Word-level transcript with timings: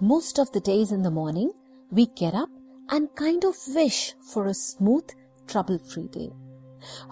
most 0.00 0.38
of 0.38 0.50
the 0.52 0.60
days 0.60 0.92
in 0.92 1.02
the 1.02 1.10
morning, 1.10 1.50
we 1.92 2.06
get 2.06 2.34
up 2.34 2.48
and 2.88 3.08
kind 3.16 3.44
of 3.44 3.56
wish 3.74 4.14
for 4.22 4.46
a 4.46 4.54
smooth, 4.54 5.08
trouble 5.48 5.78
free 5.78 6.08
day. 6.08 6.30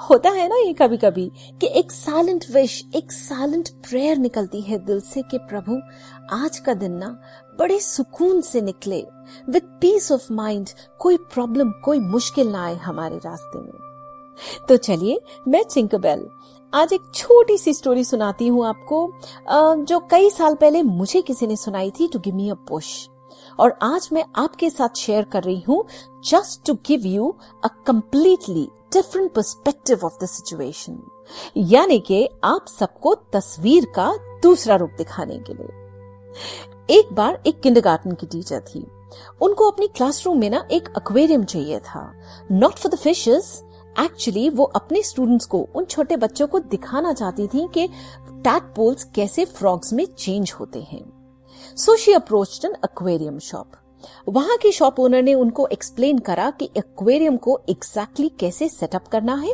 होता 0.09 0.31
है 0.31 0.47
ना 0.49 0.57
ये 0.57 0.73
कभी 0.79 0.97
कभी 0.97 1.29
कि 1.61 1.67
एक 1.79 1.93
साइलेंट 1.93 2.45
विश 2.51 2.83
एक 2.97 3.13
साइलेंट 3.13 3.69
प्रेयर 3.89 4.19
निकलती 4.19 4.61
है 4.63 4.79
दिल 4.85 5.01
से 5.01 5.23
कि 5.31 5.39
प्रभु 5.49 5.79
आज 6.35 6.59
का 6.67 6.75
दिन 6.83 6.93
ना 6.99 7.09
बड़े 7.59 7.79
सुकून 7.81 8.41
से 8.51 8.61
निकले 8.61 9.01
विद 9.51 9.63
पीस 9.81 10.11
ऑफ़ 10.13 10.33
माइंड 10.33 10.69
कोई 11.01 11.17
प्रॉब्लम 11.35 11.71
कोई 11.85 12.01
मुश्किल 12.15 12.49
ना 12.49 12.65
आए 12.67 12.77
हमारे 12.85 13.19
रास्ते 13.25 13.63
में 13.63 14.65
तो 14.69 14.77
चलिए 14.77 15.21
मैं 15.49 15.63
चिंकबेल 15.65 16.27
आज 16.73 16.93
एक 16.93 17.03
छोटी 17.15 17.57
सी 17.59 17.73
स्टोरी 17.75 18.05
सुनाती 18.05 18.47
हूँ 18.47 18.65
आपको। 18.67 18.99
जो 19.85 19.99
कई 20.11 20.31
साल 20.31 20.55
पहले 20.55 20.83
मुझे 20.83 21.21
किसी 21.23 21.47
ने 21.47 21.57
सुनाई 21.57 21.91
थी 21.91 22.09
to 22.09 22.19
give 22.19 22.35
me 22.35 22.49
a 22.51 22.55
push 22.69 23.09
और 23.59 23.75
आज 23.83 24.09
मैं 24.13 24.25
आपके 24.37 24.71
साथ 24.71 24.97
शेयर 24.97 25.25
कर 25.25 25.43
रही 25.43 25.61
हूँ 25.69 25.85
just 26.25 26.67
to 26.67 26.75
give 26.87 27.07
you 27.07 27.35
a 27.65 27.69
completely 27.87 28.69
different 28.93 29.33
perspective 29.35 30.05
of 30.05 30.25
the 30.25 30.27
situation 30.27 30.99
यानी 31.57 31.99
कि 31.99 32.29
आप 32.45 32.67
सबको 32.69 33.15
तस्वीर 33.33 33.87
का 33.97 34.13
दूसरा 34.43 34.77
रूप 34.77 34.91
दिखाने 34.99 35.39
के 35.39 35.55
लिए। 35.55 36.99
एक 36.99 37.13
बार 37.13 37.43
एक 37.47 37.61
किंडरगार्टन 37.61 38.13
की 38.13 38.27
टीचर 38.27 38.61
थी। 38.61 38.87
उनको 39.43 39.71
अपनी 39.71 39.87
क्लासरूम 39.87 40.39
में 40.39 40.51
ना 40.51 40.67
एक 40.73 40.89
एक्वेरियम 40.97 41.45
चाहिए 41.45 41.79
था। 41.81 42.13
Not 42.53 42.75
for 42.75 42.93
the 42.93 42.99
fishes 42.99 43.63
actually 44.01 44.49
वो 44.49 44.65
अपने 44.65 45.03
स्टूडेंट्स 45.03 45.47
को, 45.47 45.69
उन 45.75 45.85
छोटे 45.85 46.17
बच्चों 46.17 46.47
को 46.47 46.59
दिखाना 46.59 47.13
चाहती 47.13 47.47
थी 47.47 47.69
कि 47.75 47.89
टैटपोल्स 48.31 49.05
कैसे 49.05 49.45
फ्रॉग्स 49.45 49.93
में 49.93 50.07
चेंज 50.07 50.53
होते 50.61 50.83
हैं। 50.83 51.05
So 51.77 51.97
she 51.97 52.13
approach 52.13 52.65
an 52.65 52.73
aquarium 52.85 53.39
shop 53.39 53.73
वहाँ 54.29 54.57
की 54.57 54.73
शॉप 54.73 55.01
ओनर 55.01 55.23
ने 55.23 55.35
उनको 55.35 55.67
एक्सप्लेन 55.67 56.19
करा 56.19 56.51
कि 56.51 56.71
एक्वेरियम 56.77 57.37
को 57.37 57.61
एग्जैक्टली 57.69 58.27
exactly 58.27 58.41
कैसे 58.41 58.69
सेटअप 58.69 59.09
करना 59.09 59.35
है 59.35 59.53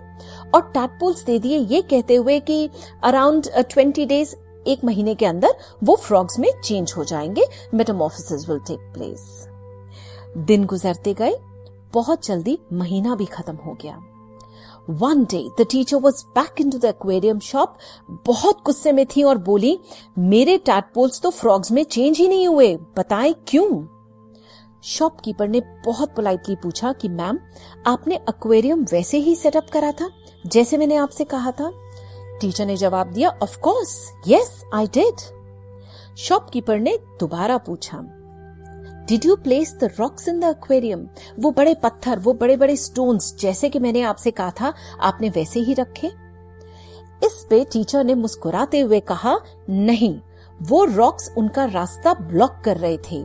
और 0.55 0.61
टैटपोल्स 0.61 1.25
दे 1.25 1.39
दिए 1.39 1.59
ये 1.59 1.83
कहते 1.83 2.15
हुए 2.15 2.41
कि 2.41 2.71
अराउंड 3.05 3.49
ट्वेंटी 3.57 4.07
डेज़ 4.07 4.35
एक 4.67 4.85
महीने 4.85 5.15
के 5.15 5.27
अंदर 5.27 5.55
वो 5.85 5.97
फ्रॉग्स 5.97 6.39
में 6.39 6.49
चेंज 6.65 6.95
हो 6.97 7.05
जाएँगे। 7.05 7.45
मेटामोफिस 7.75 8.49
विल 8.49 8.59
टेक 8.59 8.93
प्लेस 8.95 9.49
दिन 10.39 10.65
गुजरते 10.65 11.15
गए, 11.15 11.35
बहुत 11.93 12.27
जल्दी 12.27 12.59
महीना 12.73 13.15
भी 13.15 13.25
खत्म 13.25 13.57
हो 13.57 13.79
गया। 13.83 13.99
One 14.91 15.25
day 15.25 15.49
the 15.61 15.67
teacher 15.71 15.97
was 15.97 16.25
back 16.27 16.61
into 16.71 16.79
the 16.79 16.85
aquarium 16.85 17.39
shop 17.39 17.77
बहुत 18.27 18.63
गुस्से 18.67 18.93
में 18.93 19.07
थी 19.07 19.23
और 19.23 19.39
बोली, 19.39 19.79
मेरे 20.19 20.59
टैटपोल्स 20.59 21.21
तो 21.21 21.31
फ्रॉग्स 21.31 21.73
में 21.73 21.85
चेंज 21.85 22.19
ही 22.19 22.29
नहीं 22.29 22.49
हुए, 22.49 22.77
बताएँ 22.77 23.35
क्यों? 23.49 23.87
शॉपकीपर 24.83 25.49
ने 25.49 25.61
बहुत 25.61 26.15
पोलाइटली 26.17 26.57
पूछा 26.57 26.93
कि 26.93 27.09
मैम 27.09 27.39
आपने 27.87 28.15
एक्वेरियम 28.15 28.85
वैसे 28.93 29.19
ही 29.19 29.35
सेटअप 29.35 29.67
करा 29.73 29.93
था, 29.93 30.11
जैसे 30.47 30.77
मैंने 30.77 30.97
आपसे 30.97 31.25
कहा 31.25 31.51
था? 31.51 31.73
टीचर 32.41 32.67
ने 32.67 32.77
जवाब 32.77 33.13
दिया 33.13 33.29
of 33.43 33.59
course 33.59 34.13
yes 34.29 34.63
I 34.75 34.87
did 34.87 35.21
shopkeeper 36.19 36.79
ने 36.79 36.99
दोबारा 37.21 37.59
पूछा 37.59 37.99
did 39.13 39.25
you 39.25 39.35
place 39.37 39.75
the 39.81 39.91
rocks 39.99 40.29
in 40.29 40.39
the 40.41 40.45
aquarium 40.47 41.01
वो 41.39 41.51
बड़े 41.51 41.75
पत्थर, 41.75 42.19
वो 42.19 42.33
बड़े 42.33 42.57
बड़े 42.57 42.77
स्टोन्स 42.77 43.35
जैसे 43.41 43.69
कि 43.69 43.79
मैंने 43.79 44.03
आपसे 44.03 44.31
कहा 44.31 44.51
था, 44.51 44.73
आपने 45.01 45.29
वैसे 45.29 45.61
ही 45.61 45.75
रखे? 45.75 46.07
इस 47.23 47.47
पे 47.51 47.63
टीचर 47.73 48.05
ने 48.05 48.15
मुस्कुराते 48.15 48.81
हुए 48.81 49.01
कहा, 49.03 49.39
नहीं, 49.71 50.19
वो 50.61 50.85
रॉक्स 50.85 51.31
उनका 51.39 51.65
रास्ता 51.65 52.15
ब्लॉक 52.15 52.57
कर 52.65 52.77
रहे 52.77 52.99
थे। 53.11 53.25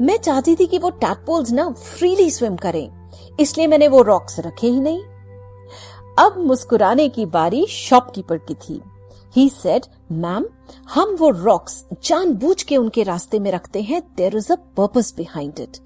मैं 0.00 0.16
चाहती 0.16 0.56
थी 0.56 0.66
कि 0.66 0.78
वो 0.78 0.90
टैटपोल्स 0.90 1.52
ना 1.52 1.68
फ्रीली 1.70 2.30
स्विम 2.30 2.56
करें, 2.56 2.90
इसलिए 3.40 3.66
मैंने 3.66 3.88
वो 3.88 4.02
रॉक्स 4.02 4.40
रखे 4.40 4.66
ही 4.66 4.80
नहीं। 4.80 5.02
अब 6.18 6.44
मुस्कुराने 6.46 7.08
की 7.08 7.26
बारी 7.28 7.66
शॉपकीपर 7.70 8.38
की 8.38 8.54
थी। 8.54 8.80
ही 9.38 9.48
सेड 9.48 9.84
मैम 10.12 10.44
हम 10.94 11.14
वो 11.16 11.28
रॉक्स 11.30 11.84
जानबूझ 12.04 12.62
के 12.62 12.76
उनके 12.76 13.02
रास्ते 13.02 13.38
में 13.38 13.50
रखते 13.52 13.82
हैं 13.82 14.00
there 14.16 14.36
is 14.36 14.52
a 14.52 14.56
purpose 14.76 15.12
behind 15.16 15.60
it 15.60 15.76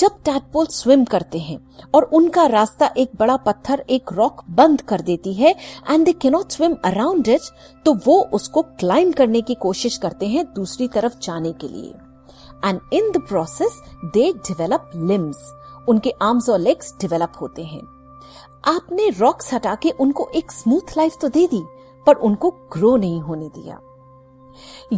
जब 0.00 0.18
टैटपोल 0.24 0.66
स्विम 0.66 1.04
करते 1.04 1.38
हैं 1.38 1.58
और 1.94 2.02
उनका 2.12 2.46
रास्ता 2.46 2.90
एक 2.96 3.10
बड़ा 3.16 3.36
पत्थर, 3.36 3.84
एक 3.90 4.12
रॉक 4.12 4.42
बंद 4.50 4.82
कर 4.82 5.00
देती 5.00 5.34
है 5.34 5.54
and 5.90 6.04
they 6.04 6.12
cannot 6.12 6.52
swim 6.52 6.76
around 6.84 7.28
it 7.28 7.50
तो 7.86 7.94
वो 8.06 8.20
उसको 8.32 8.62
क्लाइम 8.80 9.12
करने 9.12 9.40
की 9.40 9.54
कोशिश 9.60 9.96
करते 9.96 10.28
हैं 10.28 10.44
दूसरी 10.54 10.88
तरफ़ 10.88 11.18
जाने 11.22 11.52
के 11.52 11.68
लिए। 11.68 11.94
And 12.64 12.80
in 12.92 13.10
the 13.10 13.24
process 13.28 13.80
they 14.04 14.32
develop 14.32 14.90
limbs 14.96 15.50
उनके 15.88 16.10
आर्म्स 16.22 16.48
और 16.50 16.58
लेग्स 16.58 16.94
डेवलप 17.00 17.32
होते 17.40 17.64
हैं। 17.64 17.82
आपने 18.68 19.08
रॉक्स 19.10 19.52
हटा 19.54 19.74
के 19.74 19.90
उनको 20.00 20.30
एक 20.34 20.52
स्मूथ 20.52 20.96
लाइफ 20.96 21.16
तो 21.20 21.28
दे 21.28 21.46
दी 21.46 21.62
पर 22.06 22.14
उनको 22.16 22.50
ग्रो 22.72 22.96
नहीं 22.96 23.20
होने 23.20 23.48
दिया। 23.48 23.80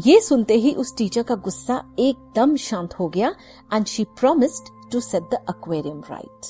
ये 0.06 0.20
सुनते 0.20 0.54
ही 0.54 0.72
उस 0.74 0.96
टीचर 0.96 1.22
का 1.22 1.34
गुस्सा 1.36 1.82
एकदम 1.98 2.56
शांत 2.58 2.94
हो 2.98 3.08
गया 3.08 3.34
and 3.74 3.86
she 3.86 4.04
promised 4.18 4.72
to 4.92 5.00
set 5.00 5.22
the 5.24 5.44
aquarium 5.48 6.02
right 6.10 6.46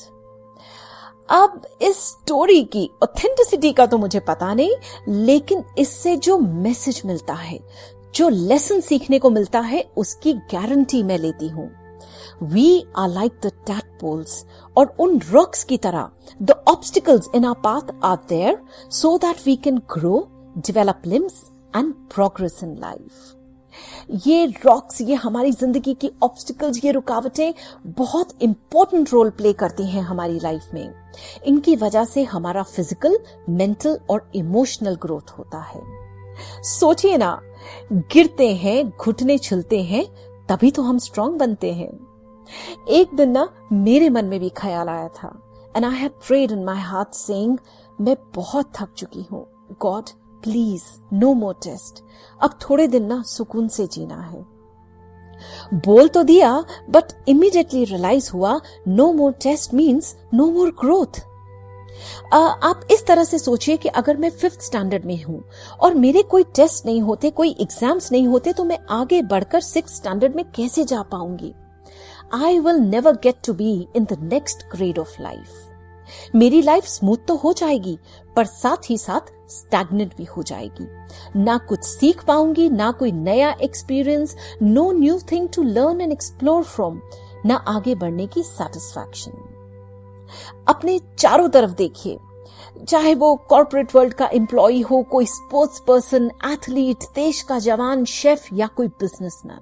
अब 1.31 1.63
इस 1.83 1.97
स्टोरी 2.01 2.63
की 2.67 2.89
ऑथेंटिसिटी 3.03 3.73
का 3.73 3.87
तो 3.87 3.99
मुझे 3.99 4.21
पता 4.21 4.53
नहीं, 4.55 4.75
लेकिन 5.09 5.63
इससे 5.79 6.17
जो 6.17 6.37
मैसेज 6.39 7.01
मिलता 7.07 7.35
है, 7.35 7.59
जो 8.15 8.29
लेसन 8.29 8.81
सीखने 8.81 9.19
को 9.19 9.31
मिलता 9.31 9.61
है, 9.61 9.83
उसकी 9.97 10.33
गारंटी 10.53 11.03
मैं 11.03 11.19
लेती 11.19 11.49
हूँ। 11.49 11.71
We 12.45 12.85
are 12.99 13.09
like 13.09 13.33
the 13.45 13.53
tadpoles 13.67 14.45
और 14.77 14.95
उन 15.01 15.19
रॉक्स 15.31 15.65
की 15.65 15.77
तरह 15.79 16.11
the 16.43 16.63
obstacles 16.69 17.29
in 17.35 17.45
our 17.45 17.55
path 17.65 17.95
are 18.05 18.17
there 18.29 18.59
so 18.93 19.17
that 19.19 19.47
we 19.47 19.57
can 19.57 19.79
grow 19.93 20.19
develop 20.57 21.07
limbs 21.07 21.51
and 21.75 21.95
progress 22.09 22.63
in 22.63 22.81
life. 22.81 23.37
ये 24.27 24.47
रॉक्स 24.65 25.01
ये 25.01 25.15
हमारी 25.15 25.53
ज़िंदगी 25.53 25.95
की 25.95 26.11
ऑब्स्टिकल्स 26.23 26.85
ये 26.85 26.91
रुकावटें 26.93 27.53
बहुत 27.87 28.43
इंपॉर्टेंट 28.43 29.13
रोल 29.13 29.31
प्ले 29.31 29.53
करती 29.53 29.87
हैं 29.91 30.03
हमारी 30.03 30.39
लाइफ 30.41 30.69
में। 30.75 30.95
इनकी 31.47 31.77
वजह 31.77 32.05
से 32.05 32.25
हमारा 32.25 32.63
फ़िज़िकल 32.63 33.19
मेंटल 33.49 33.99
और 34.11 34.31
इमोशनल 34.37 34.97
ग्रोथ 35.03 35.31
होता 35.39 35.61
है। 35.63 35.83
सोचिए 36.63 37.17
ना, 37.17 37.39
गिरते 37.93 38.53
हैं, 38.55 38.89
घुटने 38.91 39.39
छिलते 39.39 39.83
हैं, 39.83 40.05
तभी 40.49 40.71
तो 40.71 40.83
हम 40.83 40.99
स्ट्रांग 40.99 41.39
बनते 41.39 41.73
हैं। 41.73 41.91
एक 42.91 43.15
दिन 43.17 43.31
ना 43.31 43.49
मेरे 43.73 44.09
मन 44.11 44.25
में 44.25 44.39
भी 44.41 44.49
ख्याल 44.57 44.89
आया 44.89 45.09
था 45.09 45.33
and 45.77 45.85
I 45.85 45.95
have 45.95 46.11
prayed 46.27 46.53
in 46.53 46.65
my 46.65 46.81
heart 46.81 47.15
saying 47.15 47.59
मैं 48.01 48.17
बहुत 48.35 48.73
थक 48.77 48.93
चुकी 48.97 49.23
हूँ। 49.31 49.47
God 49.83 50.11
please, 50.43 50.83
no 51.13 51.33
more 51.35 51.55
test. 51.65 52.03
अब 52.41 52.59
थोड़े 52.61 52.87
दिन 52.89 53.05
ना 53.07 53.23
सुकून 53.27 53.69
से 53.69 53.87
जीना 53.87 54.21
है। 54.21 54.45
बोल 55.77 56.09
तो 56.09 56.23
दिया 56.23 56.53
बट 56.91 57.13
इमीडिएटली 57.29 57.85
रियलाइज़ 57.85 58.31
हुआ 58.33 58.61
no 58.89 59.13
more 59.13 59.33
test 59.43 59.75
means 59.75 60.17
no 60.35 60.51
more 60.51 60.71
growth 60.81 61.21
आप 62.33 62.87
इस 62.91 63.05
तरह 63.07 63.25
से 63.25 63.39
सोचिए 63.39 63.77
कि 63.77 63.89
अगर 63.91 64.17
मैं 64.17 64.31
फिफ्थ 64.31 64.61
स्टैंडर्ड 64.63 65.05
में 65.05 65.23
हूँ, 65.25 65.43
और 65.81 65.95
मेरे 65.95 66.23
कोई 66.25 66.45
टेस्ट 66.57 66.87
नहीं 66.87 67.01
होते, 67.03 67.31
कोई 67.31 67.51
एग्ज़ाम्स 67.61 68.11
नहीं 68.13 68.27
होते 68.27 68.53
तो 68.53 68.65
मैं 68.65 68.79
आगे 68.91 69.21
बढ़कर 69.25 69.61
सिक्स 69.61 69.97
स्टैंडर्ड 69.97 70.37
में 70.37 70.45
कैसे 70.53 70.85
जा 70.85 71.03
पाऊँगी? 71.03 71.53
I 72.35 72.59
will 72.59 72.81
never 72.81 73.17
get 73.23 73.37
to 73.47 73.53
be 73.55 73.73
in 73.97 74.05
the 74.05 74.19
next 74.23 74.67
grade 74.73 74.99
of 74.99 75.21
life 75.23 75.72
मेरी 76.35 76.63
लाइफ 76.63 76.85
स्मूथ 76.85 77.27
तो 77.29 77.37
हो 77.37 77.53
जाएगी, 77.53 77.99
पर 78.37 78.45
साथ 78.45 78.91
ही 78.91 78.97
साथ 78.99 79.33
स्टैग्नेंट 79.51 80.17
भी 80.17 80.25
हो 80.27 80.43
जाएगी। 80.43 80.87
ना 81.39 81.57
कुछ 81.59 81.85
सीख 81.85 82.25
पाऊँगी, 82.25 82.69
ना 82.71 82.91
कोई 82.91 83.13
नया 83.13 83.51
experience 83.63 84.37
no 84.63 84.91
new 84.93 85.19
thing 85.33 85.49
to 85.49 85.63
learn 85.63 86.01
and 86.01 86.13
explore 86.13 86.63
from 86.65 87.01
ना 87.47 87.55
आगे 87.69 87.95
बढ़ने 87.95 88.27
की 88.27 88.43
सेटिस्फैक्शन 88.43 89.33
अपने 90.69 90.99
चारों 91.19 91.49
तरफ़ 91.49 91.71
देखिए, 91.71 92.19
चाहे 92.89 93.15
वो 93.15 93.35
कॉरपोरेट 93.49 93.95
वर्ल्ड 93.95 94.15
का 94.15 94.29
एम्प्लॉय 94.35 94.81
हो, 94.81 95.03
कोई 95.03 95.27
स्पोर्ट्स 95.27 95.81
पर्सन 95.81 96.31
एथलीट 96.47 97.05
देश 97.15 97.43
का 97.43 97.59
जवान 97.59 98.05
शेफ 98.05 98.47
या 98.53 98.67
कोई 98.67 98.89
बिजनेसमैन 98.89 99.61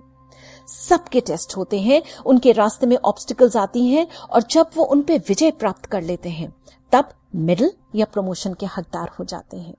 सबके 0.71 1.21
टेस्ट 1.21 1.57
होते 1.57 1.81
हैं, 1.81 2.03
उनके 2.27 2.53
रास्ते 2.53 2.87
में 2.87 2.97
ऑब्स्टिकल्स 2.97 3.57
आती 3.57 3.87
हैं, 3.87 4.07
और 4.31 4.43
जब 4.43 4.71
वो 4.77 4.85
उन 4.85 5.03
पे 5.03 5.19
विजय 5.19 5.51
प्राप्त 5.51 5.87
कर 5.87 6.03
लेते 6.03 6.29
हैं, 6.29 6.53
तब 6.93 7.09
मिडिल 7.35 7.71
या 7.95 8.05
प्रमोशन 8.05 8.55
के 8.55 8.67
हकदार 8.67 9.11
हो 9.19 9.25
जाते 9.25 9.57
हैं। 9.57 9.75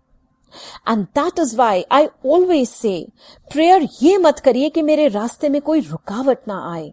And 0.89 1.05
that 1.05 1.39
is 1.39 1.55
why 1.57 1.83
I 1.91 2.07
always 2.25 2.67
say 2.69 3.07
prayer 3.51 3.87
ये 4.01 4.17
मत 4.17 4.39
करिए 4.39 4.69
कि 4.69 4.81
मेरे 4.81 5.07
रास्ते 5.07 5.49
में 5.49 5.61
कोई 5.61 5.79
रुकावट 5.79 6.37
ना 6.47 6.59
आए। 6.73 6.91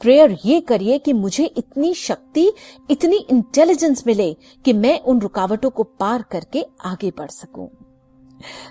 प्रेयर 0.00 0.36
ये 0.44 0.60
करिए 0.60 0.98
कि 0.98 1.12
मुझे 1.12 1.44
इतनी 1.44 1.94
शक्ति, 1.94 2.52
इतनी 2.90 3.16
इंटेलिजेंस 3.30 4.02
मिले 4.06 4.32
कि 4.64 4.72
मैं 4.72 5.00
उन 5.00 5.20
रुकावटों 5.20 5.70
को 5.70 5.82
पार 5.82 6.22
करके 6.22 6.66
आगे 6.84 7.10
बढ़ 7.10 7.30
सकूँ। 7.30 7.68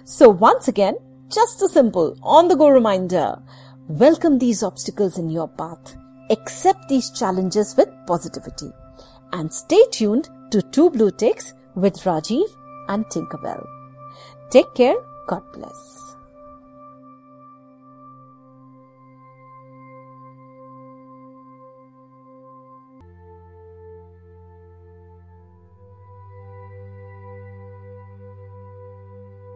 So 0.08 0.32
once 0.32 0.70
again 0.70 0.98
just 1.32 1.66
simple 1.66 2.14
on 2.24 2.48
the 2.48 2.54
go 2.54 2.70
reminder 2.70 3.36
Welcome 3.90 4.38
these 4.38 4.64
obstacles 4.64 5.18
in 5.18 5.30
your 5.30 5.48
path. 5.48 5.96
accept 6.30 6.90
these 6.90 7.10
challenges 7.10 7.76
with 7.78 7.88
positivity. 8.06 8.74
And 9.32 9.54
stay 9.54 9.82
tuned 9.92 10.30
to 10.52 10.62
Two 10.62 10.90
Blue 10.90 11.10
Ticks 11.10 11.54
with 11.76 11.96
Rajiv 11.96 12.50
and 12.90 13.06
Tinkerbell. 13.06 13.66
Take 14.50 14.74
care. 14.74 14.96
God 15.28 15.44
bless. 15.54 16.17